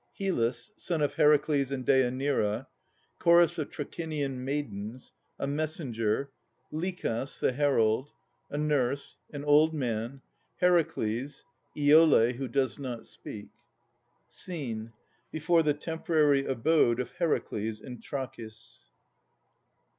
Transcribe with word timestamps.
HYLLUS, 0.17 0.71
son 0.77 1.03
of 1.03 1.13
Heracles 1.13 1.71
and 1.71 1.85
Dêanira. 1.85 2.65
CHORUS 3.19 3.59
of 3.59 3.69
Trachinian 3.69 4.43
Maidens. 4.43 5.13
A 5.37 5.45
Messenger. 5.45 6.31
LICHAS, 6.71 7.37
the 7.39 7.51
Herald. 7.51 8.09
A 8.49 8.57
Nurse. 8.57 9.17
An 9.31 9.43
Old 9.45 9.75
Man. 9.75 10.23
HERACLES. 10.59 11.45
IOLE, 11.77 12.31
who 12.33 12.47
does 12.47 12.79
not 12.79 13.05
speak. 13.05 13.49
SCENE. 14.27 14.91
Before 15.31 15.61
the 15.61 15.75
temporary 15.75 16.47
abode 16.47 16.99
of 16.99 17.11
Heracles 17.17 17.79
in 17.79 17.99
Trachis. 18.01 18.87